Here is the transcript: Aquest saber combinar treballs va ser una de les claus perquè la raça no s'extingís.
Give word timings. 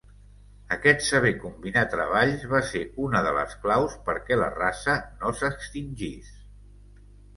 Aquest 0.75 1.03
saber 1.07 1.31
combinar 1.43 1.83
treballs 1.91 2.47
va 2.53 2.61
ser 2.69 2.81
una 3.09 3.21
de 3.27 3.35
les 3.37 3.53
claus 3.67 3.99
perquè 4.09 4.39
la 4.41 4.49
raça 4.57 4.97
no 5.23 5.35
s'extingís. 5.43 6.33